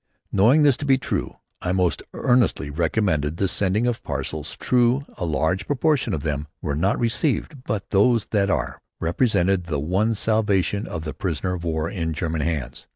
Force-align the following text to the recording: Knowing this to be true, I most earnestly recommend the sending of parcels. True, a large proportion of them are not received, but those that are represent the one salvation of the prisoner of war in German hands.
Knowing 0.31 0.63
this 0.63 0.77
to 0.77 0.83
be 0.83 0.97
true, 0.97 1.35
I 1.61 1.73
most 1.73 2.01
earnestly 2.15 2.71
recommend 2.71 3.21
the 3.21 3.47
sending 3.47 3.85
of 3.85 4.01
parcels. 4.01 4.57
True, 4.57 5.05
a 5.19 5.25
large 5.25 5.67
proportion 5.67 6.11
of 6.11 6.23
them 6.23 6.47
are 6.63 6.73
not 6.75 6.97
received, 6.97 7.65
but 7.65 7.91
those 7.91 8.25
that 8.31 8.49
are 8.49 8.81
represent 8.99 9.65
the 9.65 9.79
one 9.79 10.15
salvation 10.15 10.87
of 10.87 11.03
the 11.03 11.13
prisoner 11.13 11.53
of 11.53 11.63
war 11.63 11.87
in 11.87 12.13
German 12.13 12.41
hands. 12.41 12.87